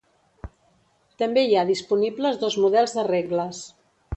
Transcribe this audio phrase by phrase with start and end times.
[1.23, 3.65] També hi ha disponibles dos models de regles.